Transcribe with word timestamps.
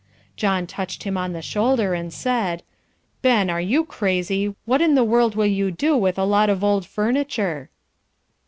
John 0.35 0.65
touched 0.65 1.03
him 1.03 1.15
on 1.15 1.31
the 1.33 1.43
shoulder, 1.43 1.93
and 1.93 2.11
said, 2.11 2.63
"Ben, 3.21 3.51
are 3.51 3.61
you 3.61 3.85
crazy? 3.85 4.55
What 4.65 4.81
in 4.81 4.95
the 4.95 5.03
world 5.03 5.35
will 5.35 5.45
you 5.45 5.69
do 5.69 5.95
with 5.95 6.17
a 6.17 6.23
lot 6.25 6.49
of 6.49 6.63
old 6.63 6.87
furniture?" 6.87 7.69